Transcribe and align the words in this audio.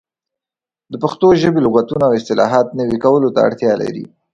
د 0.91 0.93
پښتو 1.03 1.27
ژبې 1.41 1.59
لغتونه 1.65 2.03
او 2.07 2.13
اصطلاحات 2.19 2.67
نوي 2.79 2.97
کولو 3.05 3.33
ته 3.35 3.39
اړتیا 3.47 3.73
لري. 3.81 4.03